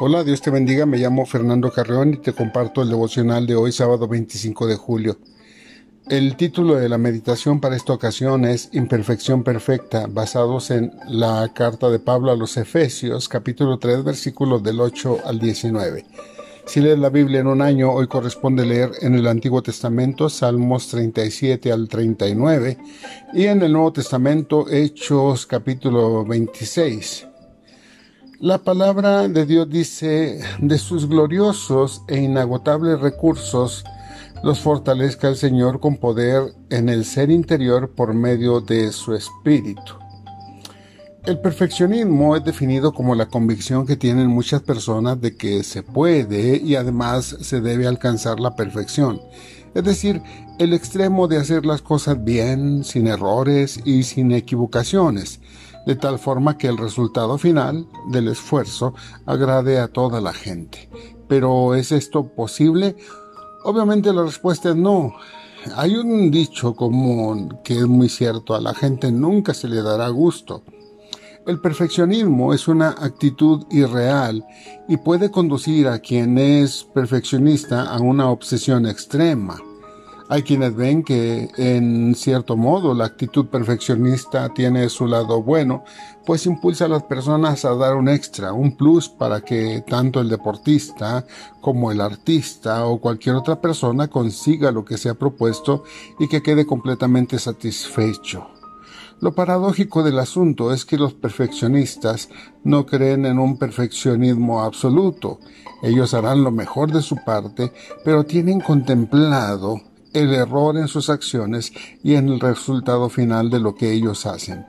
Hola, 0.00 0.22
Dios 0.22 0.40
te 0.40 0.50
bendiga, 0.50 0.86
me 0.86 0.98
llamo 0.98 1.26
Fernando 1.26 1.72
Carreón 1.72 2.14
y 2.14 2.16
te 2.18 2.32
comparto 2.32 2.82
el 2.82 2.88
devocional 2.88 3.48
de 3.48 3.56
hoy, 3.56 3.72
sábado 3.72 4.06
25 4.06 4.68
de 4.68 4.76
julio. 4.76 5.18
El 6.08 6.36
título 6.36 6.76
de 6.76 6.88
la 6.88 6.98
meditación 6.98 7.58
para 7.58 7.74
esta 7.74 7.94
ocasión 7.94 8.44
es 8.44 8.68
Imperfección 8.70 9.42
Perfecta, 9.42 10.06
basados 10.08 10.70
en 10.70 10.92
la 11.08 11.50
carta 11.52 11.90
de 11.90 11.98
Pablo 11.98 12.30
a 12.30 12.36
los 12.36 12.56
Efesios, 12.56 13.28
capítulo 13.28 13.80
3, 13.80 14.04
versículos 14.04 14.62
del 14.62 14.80
8 14.80 15.18
al 15.24 15.40
19. 15.40 16.06
Si 16.64 16.80
lees 16.80 17.00
la 17.00 17.10
Biblia 17.10 17.40
en 17.40 17.48
un 17.48 17.60
año, 17.60 17.90
hoy 17.90 18.06
corresponde 18.06 18.64
leer 18.64 18.92
en 19.00 19.16
el 19.16 19.26
Antiguo 19.26 19.64
Testamento 19.64 20.28
Salmos 20.28 20.86
37 20.86 21.72
al 21.72 21.88
39 21.88 22.78
y 23.34 23.46
en 23.46 23.62
el 23.62 23.72
Nuevo 23.72 23.92
Testamento 23.92 24.68
Hechos 24.70 25.44
capítulo 25.44 26.24
26. 26.24 27.27
La 28.40 28.58
palabra 28.58 29.26
de 29.26 29.46
Dios 29.46 29.68
dice, 29.68 30.38
de 30.60 30.78
sus 30.78 31.08
gloriosos 31.08 32.02
e 32.06 32.22
inagotables 32.22 33.00
recursos, 33.00 33.84
los 34.44 34.60
fortalezca 34.60 35.26
el 35.26 35.34
Señor 35.34 35.80
con 35.80 35.96
poder 35.96 36.54
en 36.70 36.88
el 36.88 37.04
ser 37.04 37.32
interior 37.32 37.90
por 37.96 38.14
medio 38.14 38.60
de 38.60 38.92
su 38.92 39.12
espíritu. 39.16 39.94
El 41.26 41.40
perfeccionismo 41.40 42.36
es 42.36 42.44
definido 42.44 42.92
como 42.92 43.16
la 43.16 43.26
convicción 43.26 43.84
que 43.84 43.96
tienen 43.96 44.28
muchas 44.28 44.62
personas 44.62 45.20
de 45.20 45.36
que 45.36 45.64
se 45.64 45.82
puede 45.82 46.58
y 46.58 46.76
además 46.76 47.38
se 47.40 47.60
debe 47.60 47.88
alcanzar 47.88 48.38
la 48.38 48.54
perfección, 48.54 49.20
es 49.74 49.82
decir, 49.82 50.22
el 50.60 50.74
extremo 50.74 51.26
de 51.26 51.38
hacer 51.38 51.66
las 51.66 51.82
cosas 51.82 52.22
bien, 52.22 52.84
sin 52.84 53.08
errores 53.08 53.80
y 53.84 54.04
sin 54.04 54.30
equivocaciones, 54.30 55.40
de 55.88 55.96
tal 55.96 56.18
forma 56.18 56.58
que 56.58 56.66
el 56.66 56.76
resultado 56.76 57.38
final 57.38 57.88
del 58.10 58.28
esfuerzo 58.28 58.92
agrade 59.24 59.80
a 59.80 59.88
toda 59.88 60.20
la 60.20 60.34
gente. 60.34 60.90
Pero 61.28 61.74
¿es 61.74 61.92
esto 61.92 62.28
posible? 62.28 62.94
Obviamente 63.64 64.12
la 64.12 64.22
respuesta 64.22 64.68
es 64.68 64.76
no. 64.76 65.14
Hay 65.76 65.96
un 65.96 66.30
dicho 66.30 66.74
común 66.74 67.56
que 67.64 67.78
es 67.78 67.86
muy 67.86 68.10
cierto, 68.10 68.54
a 68.54 68.60
la 68.60 68.74
gente 68.74 69.10
nunca 69.10 69.54
se 69.54 69.66
le 69.66 69.80
dará 69.80 70.10
gusto. 70.10 70.62
El 71.46 71.58
perfeccionismo 71.58 72.52
es 72.52 72.68
una 72.68 72.90
actitud 72.90 73.64
irreal 73.70 74.44
y 74.88 74.98
puede 74.98 75.30
conducir 75.30 75.88
a 75.88 76.00
quien 76.00 76.36
es 76.36 76.84
perfeccionista 76.92 77.84
a 77.84 77.98
una 77.98 78.28
obsesión 78.28 78.84
extrema. 78.84 79.58
Hay 80.30 80.42
quienes 80.42 80.76
ven 80.76 81.04
que, 81.04 81.48
en 81.56 82.14
cierto 82.14 82.54
modo, 82.54 82.92
la 82.92 83.06
actitud 83.06 83.46
perfeccionista 83.46 84.52
tiene 84.52 84.90
su 84.90 85.06
lado 85.06 85.42
bueno, 85.42 85.84
pues 86.26 86.44
impulsa 86.44 86.84
a 86.84 86.88
las 86.88 87.04
personas 87.04 87.64
a 87.64 87.74
dar 87.74 87.96
un 87.96 88.10
extra, 88.10 88.52
un 88.52 88.76
plus 88.76 89.08
para 89.08 89.40
que 89.40 89.82
tanto 89.88 90.20
el 90.20 90.28
deportista 90.28 91.24
como 91.62 91.90
el 91.90 92.02
artista 92.02 92.84
o 92.84 93.00
cualquier 93.00 93.36
otra 93.36 93.62
persona 93.62 94.08
consiga 94.08 94.70
lo 94.70 94.84
que 94.84 94.98
se 94.98 95.08
ha 95.08 95.14
propuesto 95.14 95.84
y 96.18 96.28
que 96.28 96.42
quede 96.42 96.66
completamente 96.66 97.38
satisfecho. 97.38 98.48
Lo 99.20 99.34
paradójico 99.34 100.02
del 100.02 100.18
asunto 100.18 100.74
es 100.74 100.84
que 100.84 100.98
los 100.98 101.14
perfeccionistas 101.14 102.28
no 102.64 102.84
creen 102.84 103.24
en 103.24 103.38
un 103.38 103.58
perfeccionismo 103.58 104.60
absoluto. 104.62 105.40
Ellos 105.82 106.12
harán 106.12 106.44
lo 106.44 106.52
mejor 106.52 106.92
de 106.92 107.00
su 107.00 107.16
parte, 107.24 107.72
pero 108.04 108.24
tienen 108.24 108.60
contemplado 108.60 109.87
el 110.12 110.34
error 110.34 110.76
en 110.76 110.88
sus 110.88 111.10
acciones 111.10 111.72
y 112.02 112.14
en 112.14 112.28
el 112.28 112.40
resultado 112.40 113.08
final 113.08 113.50
de 113.50 113.60
lo 113.60 113.74
que 113.74 113.92
ellos 113.92 114.26
hacen. 114.26 114.66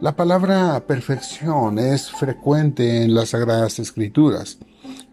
La 0.00 0.14
palabra 0.14 0.84
perfección 0.86 1.78
es 1.78 2.10
frecuente 2.10 3.02
en 3.02 3.14
las 3.14 3.30
Sagradas 3.30 3.78
Escrituras. 3.78 4.58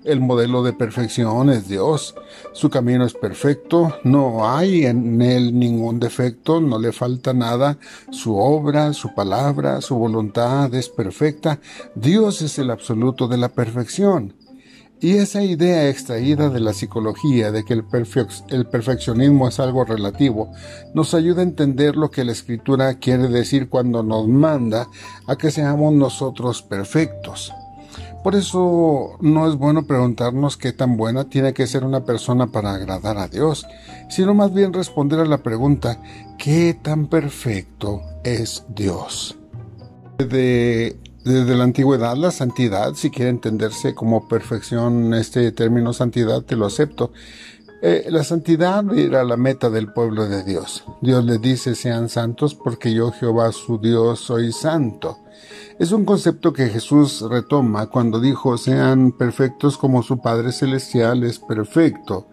El 0.04 0.20
modelo 0.20 0.62
de 0.64 0.74
perfección 0.74 1.50
es 1.50 1.70
Dios. 1.70 2.14
Su 2.52 2.70
camino 2.70 3.06
es 3.06 3.14
perfecto, 3.14 3.98
no 4.04 4.50
hay 4.50 4.86
en 4.86 5.22
él 5.22 5.58
ningún 5.58 6.02
defecto, 6.02 6.60
no 6.60 6.78
le 6.78 6.92
falta 6.92 7.34
nada. 7.34 7.78
Su 8.12 8.36
obra, 8.36 8.92
su 8.92 9.16
palabra, 9.16 9.80
su 9.80 9.96
voluntad 9.96 10.74
es 10.76 10.90
perfecta. 10.90 11.62
Dios 11.96 12.42
es 12.42 12.60
el 12.60 12.70
absoluto 12.70 13.30
de 13.30 13.38
la 13.38 13.48
perfección. 13.48 14.34
Y 15.04 15.18
esa 15.18 15.44
idea 15.44 15.90
extraída 15.90 16.50
de 16.50 16.62
la 16.62 16.72
psicología 16.72 17.52
de 17.52 17.66
que 17.66 17.74
el, 17.74 17.84
perfeccionismo 17.84 19.50
es 19.50 19.60
algo 19.60 19.84
relativo 19.84 20.50
nos 20.94 21.14
ayuda 21.14 21.42
a 21.42 21.44
entender 21.44 21.98
lo 21.98 22.10
que 22.10 22.24
la 22.24 22.32
escritura 22.32 22.94
quiere 23.00 23.28
decir 23.28 23.68
cuando 23.68 24.02
nos 24.02 24.30
manda 24.30 24.88
a 25.28 25.36
que 25.36 25.52
seamos 25.52 25.94
nosotros 25.94 26.62
perfectos. 26.62 27.52
Por 28.24 28.34
eso 28.36 29.18
no 29.20 29.46
es 29.50 29.56
bueno 29.56 29.86
preguntarnos 29.86 30.56
qué 30.56 30.72
tan 30.72 30.96
buena 30.96 31.26
tiene 31.26 31.54
que 31.54 31.68
ser 31.68 31.84
una 31.84 32.06
persona 32.06 32.48
para 32.48 32.74
agradar 32.74 33.18
a 33.18 33.28
Dios, 33.28 33.68
sino 34.08 34.34
más 34.34 34.54
bien 34.54 34.72
responder 34.72 35.20
a 35.20 35.26
la 35.26 35.40
pregunta 35.40 36.02
¿qué 36.38 36.80
tan 36.82 37.08
perfecto 37.08 38.00
es 38.24 38.64
Dios? 38.70 39.38
De 40.18 40.98
desde 41.24 41.56
la 41.56 41.64
antigüedad, 41.64 42.16
la 42.18 42.32
santidad, 42.32 42.94
si 42.96 43.10
quiere 43.10 43.30
entenderse 43.30 43.96
como 43.96 44.28
perfección, 44.28 45.14
este 45.14 45.52
término 45.52 45.94
santidad, 45.94 46.42
te 46.44 46.56
lo 46.56 46.66
acepto. 46.66 47.12
Eh, 47.82 48.08
la 48.10 48.24
santidad 48.24 48.86
era 48.98 49.24
la 49.24 49.36
meta 49.36 49.70
del 49.70 49.92
pueblo 49.92 50.26
de 50.26 50.44
Dios. 50.44 50.86
Dios 51.02 51.26
le 51.26 51.38
dice 51.38 51.76
sean 51.76 52.08
santos 52.08 52.56
porque 52.56 52.94
yo 52.94 53.12
Jehová 53.12 53.52
su 53.52 53.78
Dios 53.78 54.22
soy 54.22 54.54
santo. 54.54 55.20
Es 55.80 55.92
un 55.92 56.06
concepto 56.06 56.54
que 56.54 56.70
Jesús 56.70 57.26
retoma 57.30 57.88
cuando 57.88 58.22
dijo 58.22 58.58
sean 58.58 59.12
perfectos 59.12 59.78
como 59.78 60.02
su 60.02 60.22
Padre 60.22 60.54
Celestial 60.54 61.24
es 61.24 61.40
perfecto. 61.40 62.28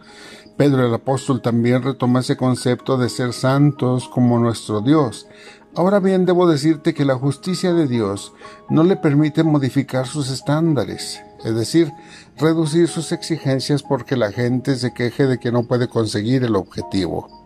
Pedro 0.56 0.86
el 0.86 0.92
apóstol 0.94 1.40
también 1.40 1.82
retoma 1.82 2.20
ese 2.20 2.36
concepto 2.36 2.98
de 2.98 3.08
ser 3.08 3.32
santos 3.32 4.08
como 4.08 4.38
nuestro 4.38 4.82
Dios. 4.82 5.26
Ahora 5.76 6.00
bien, 6.00 6.26
debo 6.26 6.48
decirte 6.48 6.94
que 6.94 7.04
la 7.04 7.14
justicia 7.14 7.72
de 7.72 7.86
Dios 7.86 8.32
no 8.68 8.82
le 8.82 8.96
permite 8.96 9.44
modificar 9.44 10.06
sus 10.06 10.28
estándares, 10.28 11.20
es 11.44 11.54
decir, 11.54 11.92
reducir 12.36 12.88
sus 12.88 13.12
exigencias 13.12 13.84
porque 13.84 14.16
la 14.16 14.32
gente 14.32 14.74
se 14.74 14.92
queje 14.92 15.26
de 15.26 15.38
que 15.38 15.52
no 15.52 15.62
puede 15.62 15.86
conseguir 15.86 16.42
el 16.42 16.56
objetivo. 16.56 17.40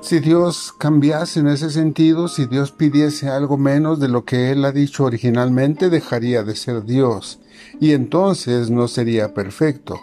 Si 0.00 0.20
Dios 0.20 0.72
cambiase 0.78 1.40
en 1.40 1.48
ese 1.48 1.70
sentido, 1.70 2.28
si 2.28 2.46
Dios 2.46 2.70
pidiese 2.70 3.30
algo 3.30 3.56
menos 3.56 3.98
de 3.98 4.08
lo 4.08 4.24
que 4.24 4.52
Él 4.52 4.64
ha 4.64 4.70
dicho 4.70 5.04
originalmente, 5.04 5.90
dejaría 5.90 6.44
de 6.44 6.54
ser 6.54 6.84
Dios, 6.84 7.40
y 7.80 7.92
entonces 7.92 8.70
no 8.70 8.86
sería 8.86 9.34
perfecto. 9.34 9.98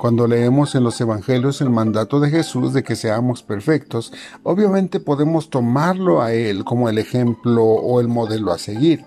Cuando 0.00 0.26
leemos 0.26 0.74
en 0.74 0.84
los 0.84 1.00
Evangelios 1.00 1.60
el 1.60 1.70
mandato 1.70 2.20
de 2.20 2.30
Jesús 2.30 2.72
de 2.72 2.82
que 2.82 2.96
seamos 2.96 3.42
perfectos, 3.42 4.12
obviamente 4.42 4.98
podemos 4.98 5.50
tomarlo 5.50 6.22
a 6.22 6.32
Él 6.32 6.64
como 6.64 6.88
el 6.88 6.98
ejemplo 6.98 7.64
o 7.64 8.00
el 8.00 8.08
modelo 8.08 8.52
a 8.52 8.58
seguir. 8.58 9.04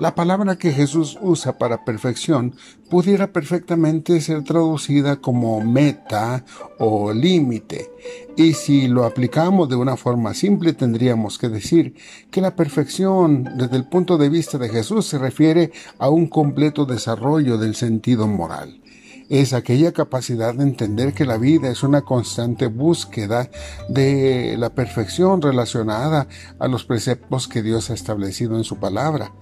La 0.00 0.14
palabra 0.14 0.56
que 0.56 0.72
Jesús 0.72 1.18
usa 1.22 1.56
para 1.56 1.84
perfección 1.84 2.54
pudiera 2.90 3.32
perfectamente 3.32 4.20
ser 4.20 4.44
traducida 4.44 5.16
como 5.16 5.60
meta 5.60 6.44
o 6.78 7.12
límite. 7.12 7.90
Y 8.36 8.52
si 8.52 8.88
lo 8.88 9.04
aplicamos 9.04 9.68
de 9.68 9.76
una 9.76 9.96
forma 9.96 10.34
simple, 10.34 10.72
tendríamos 10.72 11.38
que 11.38 11.48
decir 11.48 11.94
que 12.30 12.40
la 12.40 12.54
perfección 12.54 13.44
desde 13.56 13.76
el 13.76 13.84
punto 13.84 14.18
de 14.18 14.28
vista 14.28 14.58
de 14.58 14.68
Jesús 14.68 15.06
se 15.06 15.18
refiere 15.18 15.72
a 15.98 16.10
un 16.10 16.26
completo 16.26 16.84
desarrollo 16.84 17.56
del 17.56 17.74
sentido 17.74 18.26
moral 18.26 18.80
es 19.28 19.52
aquella 19.52 19.92
capacidad 19.92 20.54
de 20.54 20.62
entender 20.62 21.14
que 21.14 21.24
la 21.24 21.38
vida 21.38 21.70
es 21.70 21.82
una 21.82 22.02
constante 22.02 22.66
búsqueda 22.66 23.50
de 23.88 24.56
la 24.58 24.70
perfección 24.70 25.40
relacionada 25.40 26.28
a 26.58 26.68
los 26.68 26.84
preceptos 26.84 27.48
que 27.48 27.62
Dios 27.62 27.90
ha 27.90 27.94
establecido 27.94 28.56
en 28.56 28.64
su 28.64 28.76
palabra. 28.76 29.32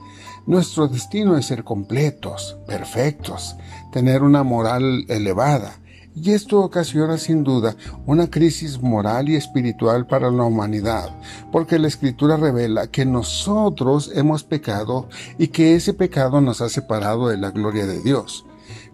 Nuestro 0.46 0.88
destino 0.88 1.36
es 1.36 1.46
ser 1.46 1.64
completos, 1.64 2.56
perfectos, 2.66 3.56
tener 3.92 4.22
una 4.22 4.42
moral 4.42 5.04
elevada. 5.08 5.78
Y 6.14 6.32
esto 6.32 6.60
ocasiona 6.60 7.16
sin 7.16 7.42
duda 7.42 7.74
una 8.04 8.28
crisis 8.28 8.82
moral 8.82 9.30
y 9.30 9.36
espiritual 9.36 10.06
para 10.06 10.30
la 10.30 10.42
humanidad, 10.42 11.08
porque 11.50 11.78
la 11.78 11.88
escritura 11.88 12.36
revela 12.36 12.88
que 12.88 13.06
nosotros 13.06 14.10
hemos 14.14 14.44
pecado 14.44 15.08
y 15.38 15.48
que 15.48 15.74
ese 15.74 15.94
pecado 15.94 16.42
nos 16.42 16.60
ha 16.60 16.68
separado 16.68 17.28
de 17.28 17.38
la 17.38 17.50
gloria 17.50 17.86
de 17.86 18.02
Dios 18.02 18.44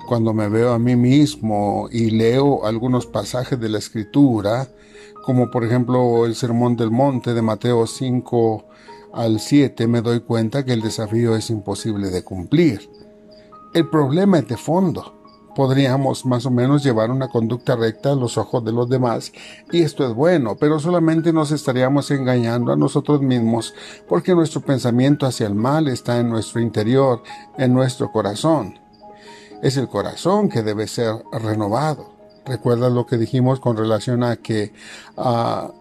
cuando 0.08 0.32
me 0.32 0.48
veo 0.48 0.72
a 0.72 0.78
mí 0.78 0.96
mismo 0.96 1.88
y 1.92 2.10
leo 2.10 2.64
algunos 2.64 3.04
pasajes 3.04 3.60
de 3.60 3.68
la 3.68 3.76
escritura, 3.76 4.66
como 5.22 5.50
por 5.50 5.64
ejemplo 5.64 6.24
el 6.24 6.34
Sermón 6.34 6.76
del 6.76 6.90
Monte 6.90 7.34
de 7.34 7.42
Mateo 7.42 7.86
5 7.86 8.64
al 9.12 9.38
7, 9.38 9.86
me 9.86 10.00
doy 10.00 10.20
cuenta 10.20 10.64
que 10.64 10.72
el 10.72 10.80
desafío 10.80 11.36
es 11.36 11.50
imposible 11.50 12.08
de 12.08 12.24
cumplir. 12.24 12.90
El 13.74 13.90
problema 13.90 14.38
es 14.38 14.48
de 14.48 14.56
fondo. 14.56 15.14
Podríamos 15.54 16.24
más 16.24 16.46
o 16.46 16.50
menos 16.50 16.82
llevar 16.82 17.10
una 17.10 17.28
conducta 17.28 17.76
recta 17.76 18.12
a 18.12 18.14
los 18.14 18.38
ojos 18.38 18.64
de 18.64 18.72
los 18.72 18.88
demás 18.88 19.32
y 19.70 19.82
esto 19.82 20.06
es 20.06 20.14
bueno, 20.14 20.56
pero 20.58 20.78
solamente 20.78 21.34
nos 21.34 21.50
estaríamos 21.50 22.10
engañando 22.10 22.72
a 22.72 22.76
nosotros 22.76 23.20
mismos 23.20 23.74
porque 24.08 24.34
nuestro 24.34 24.62
pensamiento 24.62 25.26
hacia 25.26 25.48
el 25.48 25.54
mal 25.54 25.88
está 25.88 26.18
en 26.18 26.30
nuestro 26.30 26.60
interior, 26.60 27.22
en 27.58 27.74
nuestro 27.74 28.10
corazón. 28.10 28.87
Es 29.62 29.76
el 29.76 29.88
corazón 29.88 30.48
que 30.48 30.62
debe 30.62 30.86
ser 30.86 31.16
renovado. 31.32 32.12
Recuerda 32.46 32.88
lo 32.90 33.06
que 33.06 33.18
dijimos 33.18 33.60
con 33.60 33.76
relación 33.76 34.22
a 34.22 34.36
que 34.36 34.72
a 35.16 35.72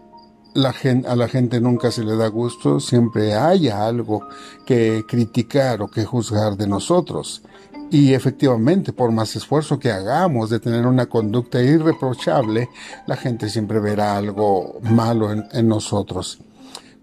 la 0.54 0.72
gente, 0.72 1.60
nunca 1.60 1.90
se 1.92 2.02
le 2.02 2.16
da 2.16 2.26
gusto, 2.28 2.80
siempre 2.80 3.34
haya 3.34 3.86
algo 3.86 4.26
que 4.66 5.04
criticar 5.08 5.80
o 5.80 5.88
que 5.88 6.04
juzgar 6.04 6.56
de 6.56 6.66
nosotros. 6.66 7.42
Y 7.90 8.12
efectivamente, 8.12 8.92
por 8.92 9.12
más 9.12 9.34
esfuerzo 9.36 9.78
que 9.78 9.92
hagamos 9.92 10.50
de 10.50 10.60
tener 10.60 10.84
una 10.84 11.06
conducta 11.06 11.62
irreprochable, 11.62 12.68
la 13.06 13.16
gente 13.16 13.48
siempre 13.48 13.78
verá 13.80 14.16
algo 14.16 14.80
malo 14.82 15.30
en 15.32 15.68
nosotros. 15.68 16.40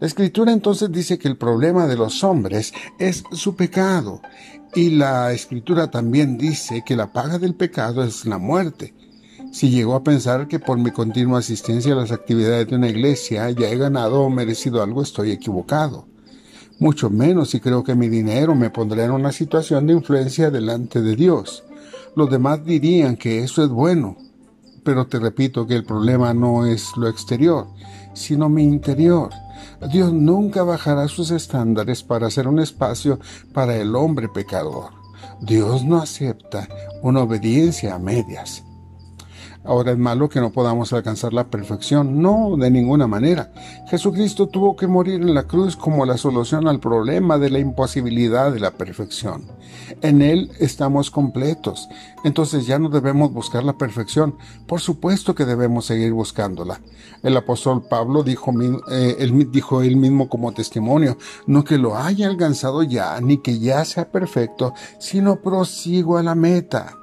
La 0.06 0.10
escritura 0.10 0.52
entonces 0.52 0.92
dice 0.92 1.18
que 1.18 1.28
el 1.28 1.36
problema 1.36 1.88
de 1.88 1.96
los 1.96 2.24
hombres 2.24 2.76
es 3.00 3.24
su 3.32 3.56
pecado. 3.56 4.22
Y 4.76 4.92
la 4.92 5.34
escritura 5.34 5.90
también 5.90 6.38
dice 6.38 6.84
que 6.86 6.96
la 6.96 7.12
paga 7.12 7.40
del 7.40 7.56
pecado 7.56 8.04
es 8.04 8.24
la 8.28 8.38
muerte. 8.38 8.94
Si 9.52 9.72
llego 9.72 9.96
a 9.96 10.04
pensar 10.04 10.48
que 10.48 10.60
por 10.60 10.78
mi 10.78 10.92
continua 10.92 11.40
asistencia 11.40 11.94
a 11.94 11.96
las 11.96 12.12
actividades 12.12 12.68
de 12.68 12.76
una 12.76 12.88
iglesia 12.88 13.50
ya 13.50 13.68
he 13.68 13.78
ganado 13.78 14.22
o 14.22 14.30
merecido 14.30 14.84
algo, 14.84 15.02
estoy 15.02 15.32
equivocado. 15.32 16.06
Mucho 16.78 17.10
menos 17.10 17.50
si 17.50 17.60
creo 17.60 17.84
que 17.84 17.96
mi 17.96 18.08
dinero 18.08 18.54
me 18.54 18.70
pondrá 18.70 19.06
en 19.06 19.12
una 19.12 19.32
situación 19.32 19.88
de 19.88 19.94
influencia 19.94 20.52
delante 20.52 21.02
de 21.02 21.16
Dios. 21.16 21.64
Los 22.16 22.30
demás 22.30 22.64
dirían 22.64 23.18
que 23.18 23.44
eso 23.44 23.64
es 23.64 23.70
bueno, 23.70 24.18
pero 24.84 25.08
te 25.08 25.18
repito 25.18 25.66
que 25.66 25.74
el 25.74 25.84
problema 25.84 26.32
no 26.36 26.68
es 26.68 26.96
lo 26.96 27.08
exterior, 27.08 27.66
sino 28.14 28.50
mi 28.50 28.62
interior. 28.62 29.32
Dios 29.92 30.14
nunca 30.14 30.64
bajará 30.64 31.08
sus 31.08 31.32
estándares 31.32 32.04
para 32.04 32.28
hacer 32.28 32.48
un 32.48 32.60
espacio 32.60 33.20
para 33.54 33.76
el 33.76 33.96
hombre 33.96 34.30
pecador. 34.30 34.92
Dios 35.42 35.84
no 35.84 36.02
acepta 36.02 36.68
una 37.02 37.22
obediencia 37.22 37.96
a 37.96 38.00
medias. 38.00 38.64
Ahora 39.66 39.92
es 39.92 39.98
malo 39.98 40.30
que 40.30 40.40
no 40.40 40.52
podamos 40.52 40.94
alcanzar 40.94 41.34
la 41.34 41.48
perfección. 41.48 42.22
No, 42.22 42.56
de 42.58 42.70
ninguna 42.70 43.08
manera. 43.08 43.52
Jesucristo 43.88 44.48
tuvo 44.48 44.76
que 44.76 44.88
morir 44.88 45.22
en 45.22 45.34
la 45.34 45.44
cruz 45.44 45.76
como 45.76 46.06
la 46.06 46.18
solución 46.18 46.68
al 46.68 46.80
problema 46.80 47.38
de 47.38 47.50
la 47.50 47.60
imposibilidad 47.60 48.52
de 48.52 48.60
la 48.60 48.72
perfección. 48.72 49.44
En 50.02 50.22
Él 50.22 50.52
estamos 50.60 51.10
completos. 51.10 51.90
Entonces 52.24 52.68
ya 52.68 52.78
no 52.78 52.90
debemos 52.90 53.34
buscar 53.34 53.64
la 53.64 53.78
perfección. 53.78 54.36
Por 54.68 54.82
supuesto 54.82 55.34
que 55.34 55.46
debemos 55.46 55.86
seguir 55.86 56.14
buscándola. 56.14 56.80
El 57.24 57.36
apóstol 57.36 57.84
Pablo 57.90 58.24
dijo, 58.24 58.52
eh, 58.92 59.32
dijo 59.52 59.82
él 59.82 59.96
mismo 59.98 60.30
como 60.30 60.54
testimonio, 60.54 61.18
no 61.48 61.64
que 61.64 61.78
lo 61.78 61.98
haya 61.98 62.28
alcanzado 62.28 62.84
ya, 62.84 63.20
ni 63.20 63.38
que 63.40 63.60
ya 63.60 63.84
sea 63.86 64.12
perfecto, 64.12 64.74
sino 65.00 65.38
prosigo 65.38 66.18
a 66.18 66.24
la 66.24 66.36
meta 66.36 66.98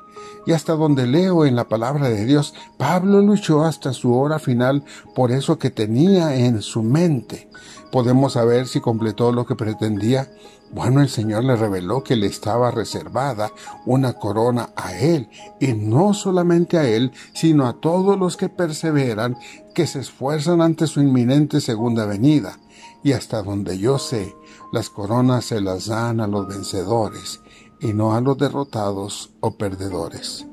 y 0.47 0.53
hasta 0.53 0.75
donde 0.75 1.07
leo 1.07 1.45
en 1.45 1.57
la 1.57 1.69
palabra 1.69 2.09
de 2.09 2.25
Dios, 2.25 2.55
Pablo 2.77 3.21
luchó 3.21 3.65
hasta 3.65 3.93
su 3.93 4.15
hora 4.17 4.39
final 4.39 4.85
por 5.15 5.31
eso 5.31 5.59
que 5.59 5.71
tenía 5.71 6.35
en 6.37 6.63
su 6.63 6.83
mente. 6.83 7.49
Podemos 7.91 8.35
saber 8.35 8.67
si 8.67 8.81
completó 8.81 9.33
lo 9.33 9.47
que 9.47 9.55
pretendía. 9.55 10.31
Bueno, 10.73 11.03
el 11.03 11.11
Señor 11.11 11.45
le 11.45 11.55
reveló 11.55 12.03
que 12.03 12.17
le 12.17 12.27
estaba 12.27 12.71
reservada 12.71 13.53
una 13.85 14.15
corona 14.15 14.71
a 14.75 14.97
él, 14.97 15.29
y 15.61 15.75
no 15.75 16.15
solamente 16.15 16.79
a 16.79 16.89
él, 16.89 17.13
sino 17.35 17.67
a 17.67 17.75
todos 17.75 18.19
los 18.19 18.39
que 18.39 18.49
perseveran, 18.49 19.37
que 19.75 19.87
se 19.87 20.01
esfuerzan 20.01 20.63
ante 20.63 20.87
su 20.87 21.03
inminente 21.03 21.61
segunda 21.61 22.07
venida. 22.07 22.59
Y 23.05 23.13
hasta 23.13 23.43
donde 23.43 23.79
yo 23.79 23.99
sé, 23.99 24.35
las 24.73 24.89
coronas 24.89 25.45
se 25.45 25.61
las 25.61 25.87
dan 25.87 26.21
a 26.21 26.27
los 26.27 26.49
vencedores 26.49 27.42
y 27.83 27.93
no 27.93 28.15
a 28.15 28.21
los 28.21 28.39
derrotados 28.39 29.31
o 29.41 29.57
perdedores. 29.57 30.47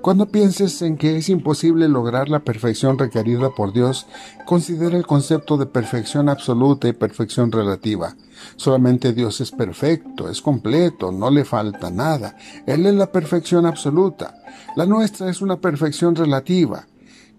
Cuando 0.00 0.26
pienses 0.26 0.82
en 0.82 0.96
que 0.96 1.16
es 1.16 1.28
imposible 1.28 1.88
lograr 1.88 2.28
la 2.28 2.40
perfección 2.40 2.98
requerida 2.98 3.50
por 3.50 3.72
Dios, 3.72 4.06
considera 4.46 4.96
el 4.96 5.06
concepto 5.06 5.56
de 5.56 5.66
perfección 5.66 6.28
absoluta 6.28 6.88
y 6.88 6.92
perfección 6.92 7.52
relativa. 7.52 8.16
Solamente 8.56 9.12
Dios 9.12 9.40
es 9.40 9.52
perfecto, 9.52 10.28
es 10.28 10.40
completo, 10.40 11.12
no 11.12 11.30
le 11.30 11.44
falta 11.44 11.90
nada. 11.90 12.36
Él 12.66 12.86
es 12.86 12.94
la 12.94 13.12
perfección 13.12 13.66
absoluta. 13.66 14.42
La 14.74 14.86
nuestra 14.86 15.30
es 15.30 15.40
una 15.40 15.60
perfección 15.60 16.16
relativa 16.16 16.86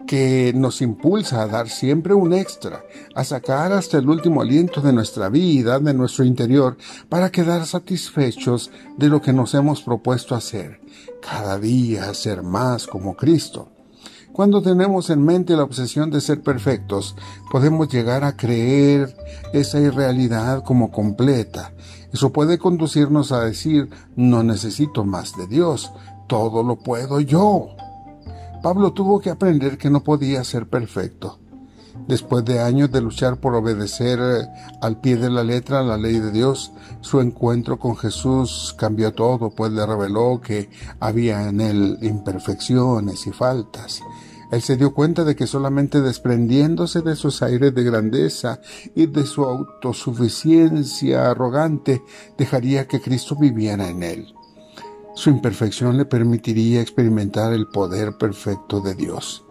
que 0.05 0.53
nos 0.55 0.81
impulsa 0.81 1.41
a 1.41 1.47
dar 1.47 1.69
siempre 1.69 2.13
un 2.13 2.33
extra, 2.33 2.83
a 3.15 3.23
sacar 3.23 3.71
hasta 3.71 3.97
el 3.97 4.09
último 4.09 4.41
aliento 4.41 4.81
de 4.81 4.94
nuestra 4.94 5.29
vida, 5.29 5.79
de 5.79 5.94
nuestro 5.94 6.25
interior, 6.25 6.77
para 7.09 7.31
quedar 7.31 7.65
satisfechos 7.65 8.71
de 8.97 9.09
lo 9.09 9.21
que 9.21 9.33
nos 9.33 9.53
hemos 9.53 9.81
propuesto 9.81 10.35
hacer, 10.35 10.81
cada 11.21 11.59
día 11.59 12.13
ser 12.13 12.44
más 12.44 12.88
como 12.88 13.15
Cristo. 13.15 13.69
Cuando 14.33 14.63
tenemos 14.63 15.11
en 15.11 15.23
mente 15.23 15.55
la 15.55 15.63
obsesión 15.63 16.09
de 16.09 16.19
ser 16.19 16.41
perfectos, 16.41 17.15
podemos 17.51 17.88
llegar 17.88 18.23
a 18.23 18.35
creer 18.35 19.15
esa 19.53 19.79
irrealidad 19.79 20.63
como 20.63 20.91
completa. 20.91 21.71
Eso 22.11 22.33
puede 22.33 22.57
conducirnos 22.57 23.31
a 23.31 23.41
decir, 23.41 23.89
no 24.15 24.41
necesito 24.41 25.05
más 25.05 25.38
de 25.38 25.45
Dios, 25.45 25.91
todo 26.27 26.63
lo 26.63 26.77
puedo 26.77 27.19
yo. 27.19 27.75
Pablo 28.63 28.94
tuvo 28.94 29.19
que 29.19 29.30
aprender 29.30 29.77
que 29.77 29.89
no 29.89 30.06
podía 30.06 30.42
ser 30.45 30.69
perfecto. 30.69 31.38
Después 32.07 32.45
de 32.45 32.62
años 32.62 32.89
de 32.94 33.01
luchar 33.01 33.42
por 33.42 33.56
obedecer 33.56 34.19
eh, 34.21 34.48
al 34.81 35.01
pie 35.01 35.18
de 35.18 35.30
la 35.30 35.44
letra 35.44 35.83
la 35.83 35.98
ley 35.98 36.18
de 36.19 36.31
Dios, 36.31 36.71
su 37.01 37.19
encuentro 37.19 37.77
con 37.77 37.98
Jesús 37.98 38.74
cambió 38.80 39.12
todo, 39.12 39.50
pues 39.50 39.74
le 39.74 39.86
reveló 39.86 40.39
que 40.39 40.69
había 41.01 41.50
en 41.50 41.60
él 41.60 41.98
imperfecciones 42.01 43.27
y 43.27 43.31
faltas. 43.31 44.00
Él 44.50 44.62
se 44.62 44.77
dio 44.77 44.94
cuenta 44.94 45.25
de 45.25 45.36
que 45.36 45.45
solamente 45.45 46.00
desprendiéndose 46.00 47.01
de 47.01 47.18
sus 47.18 47.42
aires 47.42 47.75
de 47.75 47.83
grandeza 47.83 48.62
y 48.95 49.07
de 49.07 49.25
su 49.25 49.44
autosuficiencia 49.44 51.31
arrogante, 51.31 52.01
dejaría 52.38 52.88
que 52.88 53.01
Cristo 53.01 53.36
viviera 53.36 53.89
en 53.89 54.04
él. 54.04 54.33
Su 55.15 55.30
imperfección 55.30 55.98
le 55.98 56.06
permitiría 56.06 56.81
experimentar 56.81 57.54
el 57.54 57.68
poder 57.68 58.18
perfecto 58.18 58.81
de 58.81 58.95
Dios. 58.95 59.45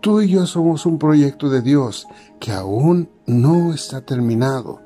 Tú 0.00 0.22
y 0.22 0.28
yo 0.28 0.46
somos 0.46 0.86
un 0.86 0.98
proyecto 0.98 1.50
de 1.50 1.60
Dios 1.60 2.06
que 2.40 2.52
aún 2.52 3.10
no 3.26 3.74
está 3.74 4.00
terminado. 4.00 4.80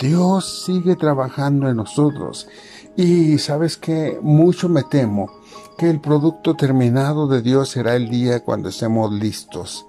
Dios 0.00 0.64
sigue 0.66 0.96
trabajando 0.96 1.68
en 1.68 1.76
nosotros. 1.76 2.48
Y 2.96 3.38
sabes 3.38 3.76
que 3.76 4.18
mucho 4.20 4.68
me 4.68 4.82
temo 4.82 5.30
que 5.78 5.88
el 5.88 6.00
producto 6.00 6.54
terminado 6.54 7.28
de 7.28 7.40
Dios 7.40 7.70
será 7.70 7.94
el 7.94 8.10
día 8.10 8.40
cuando 8.40 8.68
estemos 8.68 9.12
listos 9.12 9.86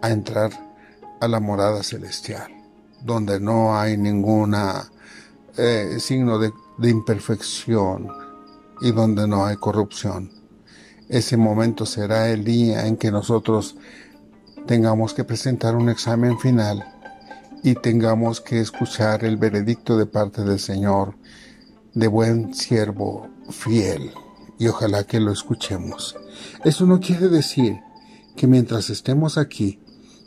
a 0.00 0.10
entrar 0.10 0.50
a 1.20 1.28
la 1.28 1.40
morada 1.40 1.82
celestial, 1.82 2.50
donde 3.02 3.38
no 3.38 3.76
hay 3.76 3.96
ninguna 3.96 4.90
eh, 5.56 5.96
signo 5.98 6.38
de 6.38 6.52
imperfección, 6.82 8.08
y 8.80 8.92
donde 8.92 9.26
no 9.26 9.44
hay 9.44 9.56
corrupción. 9.56 10.30
Ese 11.08 11.36
momento 11.36 11.86
será 11.86 12.30
el 12.30 12.44
día 12.44 12.86
en 12.86 12.96
que 12.96 13.10
nosotros 13.10 13.76
tengamos 14.66 15.14
que 15.14 15.24
presentar 15.24 15.74
un 15.74 15.88
examen 15.88 16.38
final 16.38 16.84
y 17.62 17.74
tengamos 17.74 18.40
que 18.40 18.60
escuchar 18.60 19.24
el 19.24 19.36
veredicto 19.36 19.96
de 19.96 20.06
parte 20.06 20.42
del 20.42 20.60
Señor 20.60 21.16
de 21.94 22.06
buen 22.06 22.54
siervo 22.54 23.28
fiel 23.50 24.12
y 24.58 24.68
ojalá 24.68 25.04
que 25.04 25.20
lo 25.20 25.32
escuchemos. 25.32 26.16
Eso 26.64 26.86
no 26.86 27.00
quiere 27.00 27.28
decir 27.28 27.80
que 28.36 28.46
mientras 28.46 28.90
estemos 28.90 29.36
aquí 29.38 29.80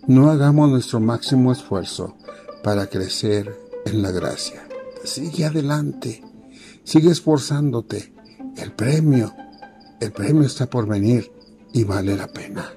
no 0.08 0.30
hagamos 0.30 0.70
nuestro 0.70 1.00
máximo 1.00 1.52
esfuerzo 1.52 2.18
para 2.64 2.88
crecer 2.88 3.56
en 3.86 4.02
la 4.02 4.12
gracia. 4.12 4.68
Sigue 5.04 5.46
adelante, 5.46 6.24
sigue 6.84 7.12
esforzándote, 7.12 8.13
el 8.58 8.72
premio, 8.72 9.34
el 10.00 10.12
premio 10.12 10.44
está 10.44 10.68
por 10.68 10.88
venir 10.88 11.32
y 11.74 11.84
vale 11.84 12.16
la 12.16 12.28
pena. 12.28 12.72